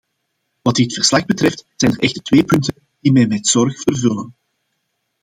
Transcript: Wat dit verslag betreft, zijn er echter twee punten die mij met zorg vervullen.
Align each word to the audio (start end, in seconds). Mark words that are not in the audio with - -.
Wat 0.61 0.75
dit 0.75 0.93
verslag 0.93 1.25
betreft, 1.25 1.65
zijn 1.75 1.91
er 1.91 1.99
echter 1.99 2.23
twee 2.23 2.43
punten 2.43 2.75
die 2.99 3.11
mij 3.11 3.27
met 3.27 3.47
zorg 3.47 3.79
vervullen. 3.81 4.35